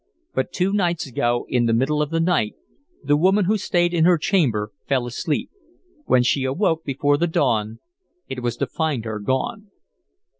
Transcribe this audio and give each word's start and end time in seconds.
But 0.33 0.51
two 0.51 0.73
nights 0.73 1.05
ago, 1.05 1.45
in 1.47 1.67
the 1.67 1.73
middle 1.75 2.01
of 2.01 2.09
the 2.09 2.19
night, 2.19 2.55
the 3.03 3.15
woman 3.15 3.45
who 3.45 3.55
stayed 3.55 3.93
in 3.93 4.03
her 4.03 4.17
chamber 4.17 4.71
fell 4.87 5.05
asleep. 5.05 5.51
When 6.07 6.23
she 6.23 6.43
awoke 6.43 6.83
before 6.83 7.17
the 7.19 7.27
dawn, 7.27 7.77
it 8.27 8.41
was 8.41 8.57
to 8.57 8.65
find 8.65 9.05
her 9.05 9.19
gone." 9.19 9.69